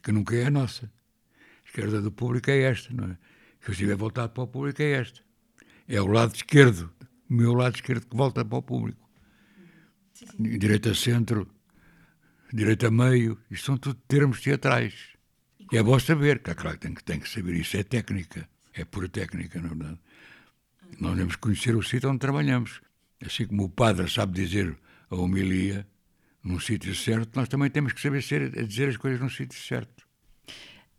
[0.03, 0.87] que nunca é a nossa.
[1.65, 3.19] A esquerda do público é esta, não é?
[3.61, 5.21] Se eu estiver voltado para o público, é esta.
[5.87, 6.93] É o lado esquerdo,
[7.31, 9.09] o meu lado esquerdo que volta para o público.
[10.13, 10.59] Sim, sim.
[10.59, 11.49] Direita centro,
[12.53, 15.18] direita meio, isto são tudo termos teatrais.
[15.71, 18.85] E é bom saber, que, claro, tem que, tem que saber, isso é técnica, é
[18.85, 19.99] pura técnica, na verdade.
[20.99, 22.81] Nós temos que conhecer o sítio onde trabalhamos.
[23.25, 24.77] Assim como o padre sabe dizer
[25.11, 25.87] a homilia
[26.43, 30.07] num sítio certo, nós também temos que saber ser, dizer as coisas num sítio certo.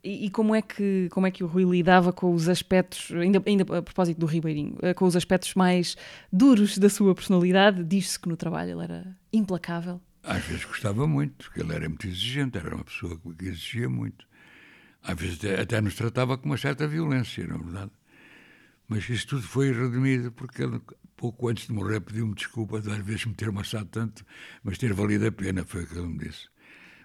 [0.02, 3.42] E, e, como, é que, como é que o Rui lidava com os aspectos, ainda,
[3.44, 5.96] ainda a propósito do Ribeirinho, eh, com os aspectos mais
[6.32, 7.84] duros da sua personalidade?
[7.84, 10.00] Diz-se que no trabalho ele era implacável.
[10.22, 14.29] Às vezes gostava muito, porque ele era muito exigente, era uma pessoa que exigia muito.
[15.02, 17.90] Às vezes até, nos tratava com uma certa violência, na verdade.
[18.88, 20.80] Mas isso tudo foi redimido porque ele,
[21.16, 24.24] pouco antes de morrer, pediu-me desculpa de às vezes me ter amassado tanto,
[24.62, 26.48] mas ter valido a pena, foi o que ele me disse.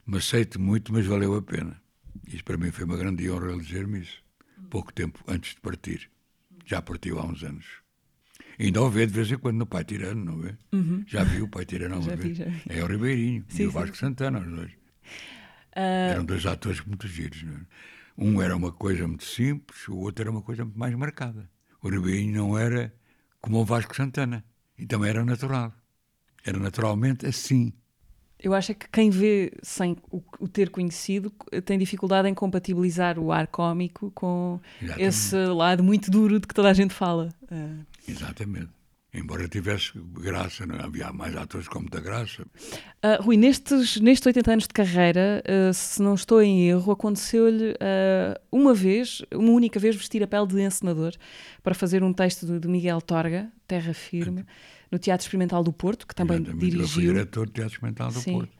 [0.06, 1.80] Me aceito muito, mas valeu a pena.
[2.28, 4.24] Isso para mim foi uma grande honra ele dizer-me isso.
[4.70, 6.10] Pouco tempo antes de partir.
[6.66, 7.66] Já partiu há uns anos.
[8.60, 10.56] Ainda o vê de vez em quando no Pai Tirano, não vê?
[10.74, 11.04] Uhum.
[11.06, 12.38] Já viu o Pai Tirano Já uma vi, vez?
[12.38, 12.62] já vi.
[12.70, 13.74] É o Ribeirinho Sim, e o sim.
[13.74, 14.72] Vasco Santana, os dois.
[15.76, 17.44] Ah, Eram dois atores muito giros.
[17.44, 17.66] Não é?
[18.18, 21.50] Um era uma coisa muito simples, o outro era uma coisa muito mais marcada.
[21.82, 22.94] O Ribeirinho não era
[23.42, 24.44] como o Vasco Santana.
[24.78, 25.74] E também era natural.
[26.46, 27.74] Era naturalmente assim.
[28.40, 31.32] eu acho é que quem vê sem o, ter conhecido
[31.66, 35.36] tem dificuldade em compatibilizar o ar cómico com Exatamente.
[35.36, 37.34] esse lado muito duro de que toda a gente fala.
[37.50, 38.75] Ah, Exatamente.
[39.16, 40.84] Embora tivesse graça, não é?
[40.84, 42.46] havia mais atores com muita graça.
[43.02, 47.76] Ah, Rui, nestes, nestes 80 anos de carreira, ah, se não estou em erro, aconteceu-lhe
[47.80, 51.14] ah, uma vez, uma única vez, vestir a pele de encenador
[51.64, 54.46] para fazer um texto de, de Miguel Torga, Terra Firme,
[54.92, 56.66] no Teatro Experimental do Porto, que também Exatamente.
[56.66, 57.14] Eu fui dirigiu.
[57.14, 58.34] diretor do Teatro Experimental do Sim.
[58.34, 58.55] Porto.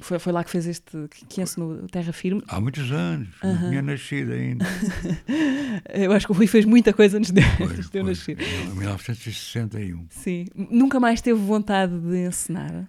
[0.00, 2.42] Foi, foi lá que fez este, que, que ensinou o Terra Firme.
[2.48, 3.28] Há muitos anos.
[3.42, 4.64] Não tinha nascido ainda.
[5.92, 8.18] Eu acho que o Rui fez muita coisa antes de, Pois, antes de eu pois.
[8.18, 8.38] nascer.
[8.40, 10.06] Em 1961.
[10.10, 10.46] Sim.
[10.54, 12.88] Nunca mais teve vontade de encenar?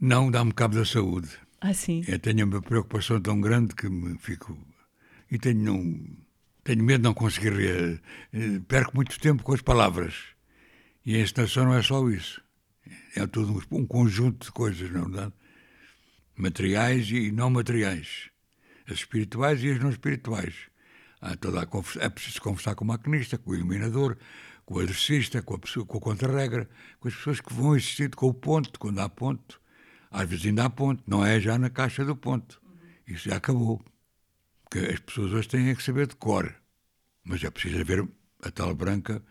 [0.00, 1.28] Não dá-me cabo da saúde.
[1.60, 2.02] Ah, sim.
[2.06, 4.56] Eu tenho uma preocupação tão grande que me fico.
[5.30, 5.98] E tenho, não,
[6.62, 7.52] tenho medo de não conseguir.
[7.58, 7.98] eh,
[8.32, 10.14] eh, Perco muito tempo com as palavras.
[11.04, 12.40] E a encenação não é só isso.
[13.16, 15.32] É todo um, um conjunto de coisas, não é verdade?
[16.36, 18.30] Materiais e não materiais.
[18.86, 20.54] As espirituais e as não espirituais.
[21.18, 24.18] Há toda a conversa- é preciso conversar com o maquinista, com o iluminador,
[24.66, 26.68] com o adressista, com, a pessoa, com o contra-regra,
[27.00, 29.58] com as pessoas que vão existir com o ponto, quando há ponto.
[30.10, 32.60] Às vezes ainda há ponto, não é já na caixa do ponto.
[33.06, 33.82] Isso já acabou.
[34.64, 36.54] Porque as pessoas hoje têm que saber de cor.
[37.24, 38.06] Mas é preciso haver
[38.42, 39.24] a tal branca.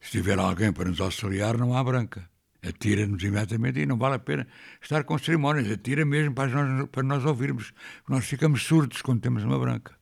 [0.00, 2.29] Se tiver alguém para nos auxiliar, não há branca.
[2.62, 4.46] Atira-nos imediatamente e não vale a pena
[4.82, 5.70] estar com cerimónias.
[5.70, 7.72] Atira mesmo para nós, para nós ouvirmos.
[8.08, 9.94] Nós ficamos surdos quando temos uma branca.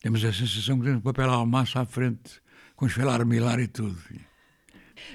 [0.00, 2.42] Temos a sensação que temos um papel almaço à frente,
[2.76, 3.96] com esfelar milar e tudo.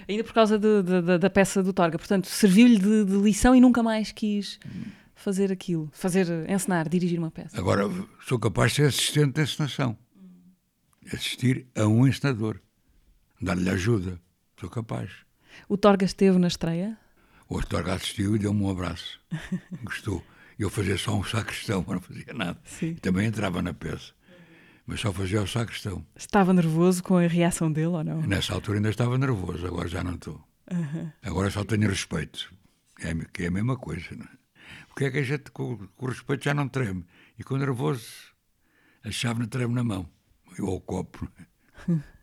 [0.07, 1.97] Ainda por causa de- de- da- da peça do Torga.
[1.99, 4.59] Portanto, serviu-lhe de, de lição e nunca mais quis
[5.13, 5.89] fazer aquilo.
[5.93, 7.55] Fazer, encenar, dirigir uma peça.
[7.59, 7.83] Agora,
[8.27, 9.95] sou capaz de ser assistente de encenação.
[11.13, 12.59] Assistir a um encenador.
[13.41, 14.19] Dar-lhe ajuda.
[14.59, 15.11] Sou capaz.
[15.67, 16.97] O Torga esteve na estreia?
[17.49, 19.19] O Astorga assistiu e deu-me um abraço.
[19.83, 20.23] Gostou.
[20.57, 22.59] Eu fazia só um sacristão, não fazia nada.
[22.63, 22.93] Sim.
[22.95, 24.13] Também entrava na peça.
[24.85, 26.05] Mas só fazia o sacristão.
[26.15, 28.21] Estava nervoso com a reação dele ou não?
[28.21, 30.43] Nessa altura ainda estava nervoso, agora já não estou.
[31.23, 32.53] Agora só tenho respeito.
[33.01, 34.29] É, que é a mesma coisa, não é?
[34.91, 37.05] O que é que a gente com, com respeito já não treme?
[37.37, 38.05] E com nervoso,
[39.03, 40.07] a chave não treme na mão.
[40.59, 41.27] Ou o copo.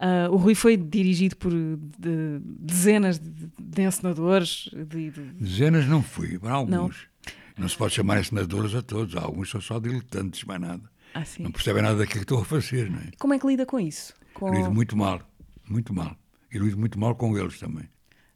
[0.00, 0.26] não?
[0.26, 4.68] Ah, o Rui foi dirigido por de- dezenas de, de encenadores.
[4.72, 7.06] De, de- Dezenas não fui, para alguns.
[7.58, 7.68] Não.
[7.68, 9.14] se pode chamar encenadores a todos.
[9.16, 10.82] Alguns são só diletantes, mais nada.
[11.14, 11.22] Ah.
[11.38, 13.10] Não percebem nada daquilo que estou a fazer, não é?
[13.18, 14.14] Como é que lida com isso?
[14.32, 14.54] Com...
[14.54, 15.20] Lido muito mal,
[15.68, 16.16] muito mal.
[16.52, 17.88] E lido muito mal com eles também.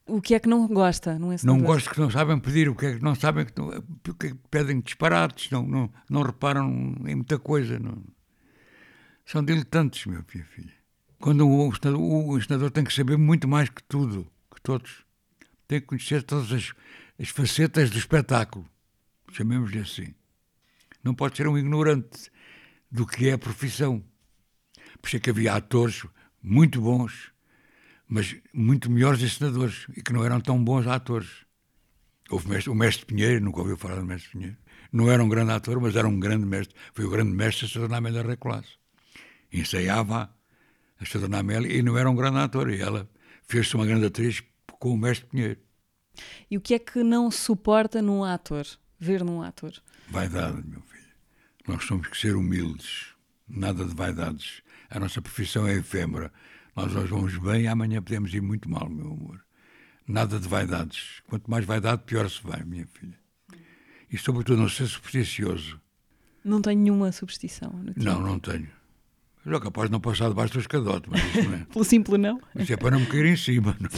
[0.07, 1.63] O que é que não gosta num Não encenador?
[1.65, 3.71] gosto que não sabem pedir, o que é que não sabem, que não,
[4.03, 6.69] porque pedem disparates, não, não, não reparam
[7.07, 7.79] em muita coisa.
[7.79, 7.97] Não.
[9.25, 10.69] São diletantes, meu filho.
[11.19, 15.03] Quando o ensinador, o ensinador tem que saber muito mais que tudo, que todos.
[15.67, 16.73] Tem que conhecer todas as,
[17.19, 18.67] as facetas do espetáculo.
[19.31, 20.13] Chamemos-lhe assim.
[21.03, 22.31] Não pode ser um ignorante
[22.91, 24.03] do que é a profissão.
[25.01, 26.05] Por isso é que havia atores
[26.41, 27.31] muito bons,
[28.07, 31.29] mas muito melhores ensinadores e que não eram tão bons atores.
[32.29, 34.57] Houve mestre- o mestre Pinheiro, nunca ouviu falar do mestre Pinheiro.
[34.91, 36.75] Não era um grande ator, mas era um grande mestre.
[36.93, 37.97] Foi o grande mestre da Sra.
[37.97, 38.77] Amélia Reclasse.
[39.51, 40.33] Ensaiava
[40.99, 41.37] a Sra.
[41.39, 42.69] Amélia e não era um grande ator.
[42.69, 43.09] E ela
[43.47, 44.43] fez-se uma grande atriz
[44.79, 45.59] com o mestre Pinheiro.
[46.49, 48.65] E o que é que não suporta num ator?
[48.99, 49.73] Ver num ator?
[50.09, 51.03] Vaidade, meu filho.
[51.67, 53.07] Nós temos que ser humildes.
[53.47, 54.61] Nada de vaidades.
[54.89, 56.31] A nossa profissão é efêmera.
[56.75, 59.43] Nós hoje vamos bem e amanhã podemos ir muito mal, meu amor.
[60.07, 61.21] Nada de vaidades.
[61.27, 63.17] Quanto mais vaidade, pior se vai, minha filha.
[64.11, 65.81] E, sobretudo, não ser supersticioso.
[66.43, 67.71] Não tenho nenhuma superstição.
[67.71, 68.21] no Não, teatro.
[68.21, 68.69] não tenho.
[69.45, 71.65] Eu sou capaz de não passar debaixo do escadote, mas isso não é.
[71.71, 72.41] Pelo simples não?
[72.55, 73.77] Isso é para não me cair em cima.
[73.79, 73.89] Não.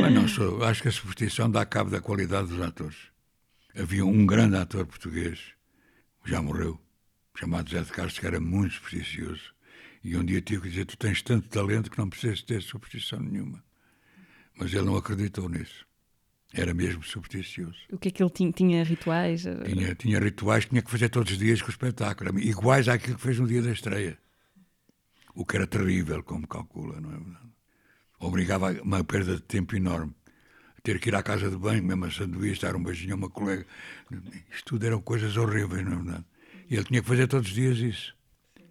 [0.00, 2.96] Mas não, sou, acho que a superstição dá cabo da qualidade dos atores.
[3.76, 5.40] Havia um grande ator português,
[6.24, 6.80] já morreu,
[7.36, 9.52] chamado Zé de Castro, que era muito supersticioso.
[10.02, 13.20] E um dia tive que dizer: Tu tens tanto talento que não precisas ter superstição
[13.20, 13.62] nenhuma.
[14.56, 15.86] Mas ele não acreditou nisso.
[16.52, 17.78] Era mesmo supersticioso.
[17.92, 18.52] O que é que ele tinha?
[18.52, 19.42] Tinha rituais?
[19.42, 23.16] Tinha, tinha rituais que tinha que fazer todos os dias com o espetáculo, iguais àquilo
[23.16, 24.18] que fez no dia da estreia.
[25.34, 27.50] O que era terrível, como calcula, não é verdade?
[28.18, 30.12] Obrigava a uma perda de tempo enorme.
[30.82, 33.30] Ter que ir à casa de banho, mesmo a sanduíche, dar um beijinho a uma
[33.30, 33.64] colega.
[34.50, 36.24] Isto tudo eram coisas horríveis, não é verdade?
[36.68, 38.16] E ele tinha que fazer todos os dias isso.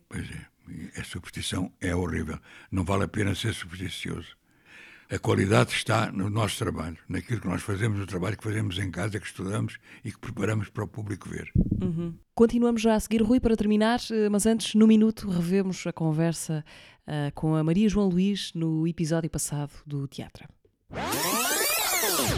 [0.08, 2.40] Pois é, a superstição é horrível.
[2.72, 4.39] Não vale a pena ser supersticioso.
[5.12, 8.92] A qualidade está no nosso trabalho, naquilo que nós fazemos, no trabalho que fazemos em
[8.92, 11.52] casa, que estudamos e que preparamos para o público ver.
[11.82, 12.14] Uhum.
[12.36, 16.64] Continuamos já a seguir, Rui, para terminar, eh, mas antes, no minuto, revemos a conversa
[17.08, 20.48] uh, com a Maria João Luís no episódio passado do teatro.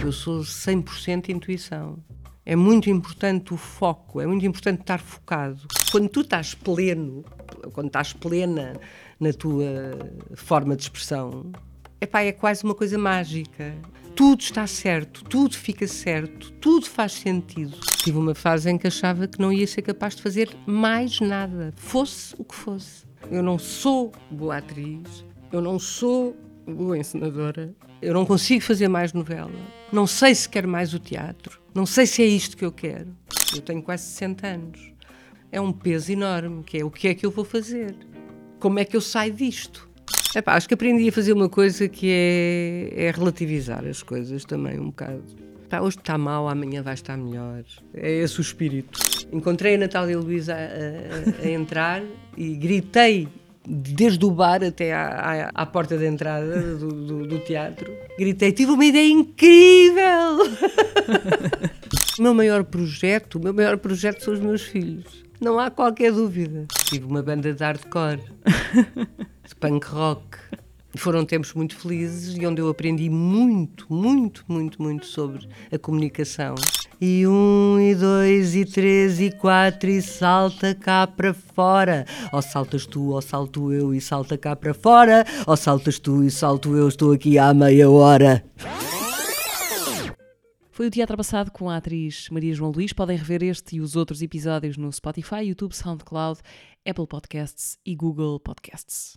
[0.01, 2.01] Eu sou 100% intuição.
[2.45, 5.67] É muito importante o foco, é muito importante estar focado.
[5.91, 7.25] Quando tu estás pleno,
[7.73, 8.79] quando estás plena
[9.19, 9.65] na tua
[10.36, 11.51] forma de expressão,
[12.01, 13.75] epá, é quase uma coisa mágica.
[14.15, 17.77] Tudo está certo, tudo fica certo, tudo faz sentido.
[17.97, 21.71] Tive uma fase em que achava que não ia ser capaz de fazer mais nada,
[21.77, 23.05] fosse o que fosse.
[23.29, 26.35] Eu não sou boa atriz, eu não sou
[26.65, 29.51] boa encenadora, eu não consigo fazer mais novela,
[29.93, 33.15] não sei se quero mais o teatro, não sei se é isto que eu quero.
[33.55, 34.91] Eu tenho quase 60 anos.
[35.51, 37.95] É um peso enorme, que é o que é que eu vou fazer?
[38.59, 39.90] Como é que eu saio disto?
[40.34, 44.80] Epá, acho que aprendi a fazer uma coisa que é, é relativizar as coisas também
[44.80, 45.24] um bocado.
[45.65, 47.63] Epá, hoje está mal, amanhã vai estar melhor.
[47.94, 49.00] É esse o espírito.
[49.32, 52.02] Encontrei a Natália Luísa a, a, a entrar
[52.38, 53.28] e gritei
[53.67, 57.91] desde o bar até à, à, à porta de entrada do, do, do, teatro.
[58.17, 60.48] Gritei, tive uma ideia incrível!
[62.17, 65.24] o meu maior projeto, o meu maior projeto são os meus filhos.
[65.39, 66.67] Não há qualquer dúvida.
[66.86, 68.22] Tive uma banda de hardcore
[69.60, 70.38] punk rock.
[70.95, 76.55] Foram tempos muito felizes e onde eu aprendi muito, muito, muito, muito sobre a comunicação.
[76.99, 82.05] E um, e dois, e três, e quatro, e salta cá para fora.
[82.34, 85.25] Ou saltas tu, ou salto eu, e salta cá para fora.
[85.47, 88.43] Ou saltas tu, e salto eu, estou aqui há meia hora.
[90.82, 92.91] Foi o teatro passado com a atriz Maria João Luís.
[92.91, 96.41] Podem rever este e os outros episódios no Spotify, YouTube, SoundCloud,
[96.84, 99.15] Apple Podcasts e Google Podcasts.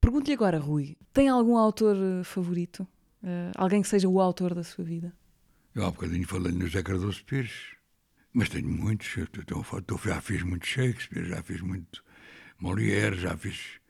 [0.00, 2.86] Pergunto-lhe agora, Rui, tem algum autor eh, favorito?
[3.20, 5.12] Uh, alguém que seja o autor da sua vida?
[5.74, 7.74] Eu há bocadinho falei no José Cardoso Pires,
[8.32, 9.08] mas tenho muitos.
[9.16, 12.04] Eu, eu, eu, já fiz muito Shakespeare, já fiz muito
[12.60, 13.80] Molière, já fiz,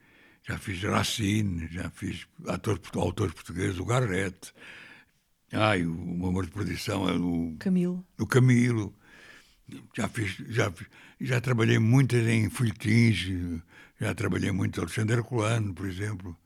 [0.43, 3.35] já fiz Racine, já fiz ator, autor
[3.79, 4.55] o Garrett.
[5.53, 8.05] Ai, o, o Amor de Perdição, é o Camilo.
[8.19, 8.95] O Camilo.
[9.97, 10.73] Já fiz, já,
[11.21, 13.27] já trabalhei muito em folhetins,
[14.01, 16.37] já trabalhei muito Alexandre Colano, por exemplo,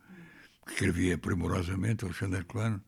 [0.67, 2.83] que escrevia primorosamente Alexandre Colano.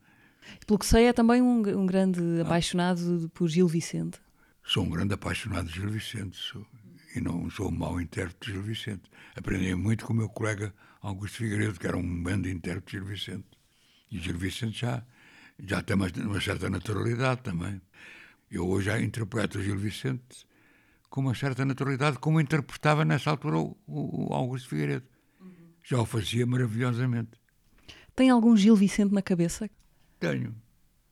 [0.67, 2.43] Pelo que sei, é também um, um grande ah.
[2.43, 4.19] apaixonado por Gil Vicente.
[4.65, 6.67] Sou um grande apaixonado de Gil Vicente, sou,
[7.15, 9.03] e não sou um mau intérprete de Gil Vicente.
[9.35, 13.07] Aprendi muito com o meu colega Augusto Figueiredo, que era um grande intérprete de Gil
[13.07, 13.49] Vicente.
[14.11, 15.05] E Gil Vicente já,
[15.59, 17.81] já tem uma, uma certa naturalidade também.
[18.51, 20.47] Eu hoje já interpreto o Gil Vicente
[21.13, 25.07] com uma certa naturalidade, como interpretava nessa altura o, o Augusto Figueiredo.
[25.39, 25.53] Uhum.
[25.85, 27.31] Já o fazia maravilhosamente.
[28.17, 29.69] Tem algum Gil Vicente na cabeça?
[30.19, 30.55] Tenho.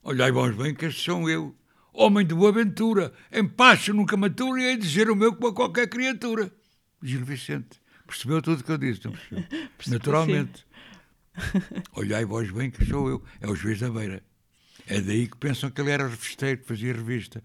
[0.03, 1.55] Olhai vós bem que este sou eu,
[1.92, 5.48] homem de boa aventura, em pacho nunca maturo e hei de dizer o meu como
[5.48, 6.50] a qualquer criatura.
[7.03, 7.79] Gil Vicente.
[8.07, 9.44] Percebeu tudo o que eu disse, não percebeu?
[9.87, 10.66] Naturalmente.
[11.92, 13.22] Olhai vós bem que sou eu.
[13.38, 14.22] É o juiz da beira.
[14.90, 17.40] É daí que pensam que ele era revisteiro, que fazia revista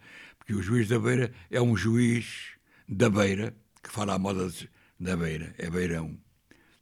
[0.46, 2.54] que o juiz da Beira é um juiz
[2.88, 4.52] da Beira, que fala à moda
[5.00, 6.18] da Beira, é beirão,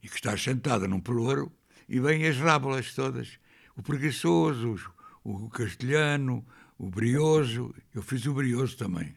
[0.01, 1.51] e que está sentado num pelouro
[1.87, 3.39] e vêm as rábulas todas.
[3.75, 4.79] O preguiçoso,
[5.23, 6.45] o castelhano,
[6.77, 7.73] o brioso.
[7.93, 9.15] Eu fiz o brioso também.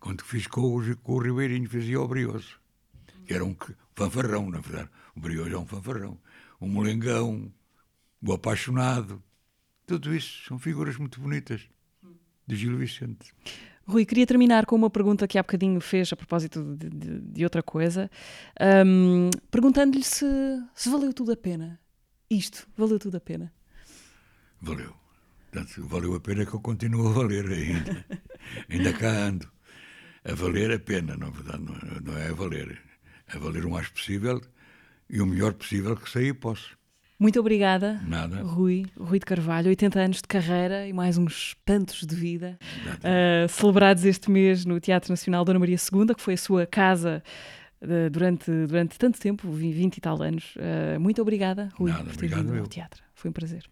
[0.00, 2.58] Quando fiz com o, com o Ribeirinho, fazia o brioso.
[3.26, 3.56] Que era um
[3.94, 4.90] fanfarrão, na verdade.
[5.14, 6.18] O brioso é um fanfarrão.
[6.60, 7.52] Um molengão,
[8.22, 9.22] o apaixonado.
[9.86, 11.62] Tudo isso são figuras muito bonitas
[12.46, 13.32] de Gil Vicente.
[13.86, 17.44] Rui, queria terminar com uma pergunta que há bocadinho fez a propósito de, de, de
[17.44, 18.10] outra coisa,
[18.84, 20.26] um, perguntando-lhe se,
[20.74, 21.78] se valeu tudo a pena.
[22.28, 23.52] Isto, valeu tudo a pena?
[24.60, 24.92] Valeu.
[25.52, 28.04] Portanto, valeu a pena que eu continuo a valer ainda.
[28.68, 29.48] ainda cá ando.
[30.24, 32.82] A valer a pena, na verdade, não é, não é a valer.
[33.28, 34.40] A valer o mais possível
[35.08, 36.76] e o melhor possível que sair posso.
[37.18, 38.42] Muito obrigada, Nada.
[38.42, 42.58] Rui, Rui de Carvalho, 80 anos de carreira e mais uns tantos de vida,
[42.98, 47.22] uh, celebrados este mês no Teatro Nacional Dona Maria II, que foi a sua casa
[47.80, 50.54] uh, durante, durante tanto tempo, 20 e tal anos.
[50.56, 53.02] Uh, muito obrigada, Rui, Nada, por ter vindo ao teatro.
[53.14, 53.64] Foi um prazer.